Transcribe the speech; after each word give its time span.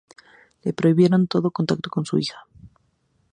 Le 0.65 0.73
prohibieron 0.73 1.27
todo 1.27 1.51
contacto 1.51 1.91
con 1.91 2.07
su 2.07 2.17
hija. 2.17 2.47